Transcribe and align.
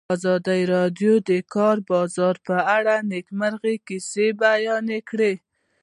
ازادي 0.15 0.61
راډیو 0.75 1.13
د 1.21 1.23
د 1.29 1.31
کار 1.53 1.77
بازار 1.89 2.35
په 2.47 2.55
اړه 2.77 2.95
د 3.01 3.05
نېکمرغۍ 3.11 3.75
کیسې 3.87 4.27
بیان 4.43 4.85
کړې. 5.09 5.33